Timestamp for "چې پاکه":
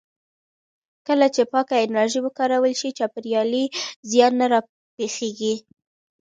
1.35-1.75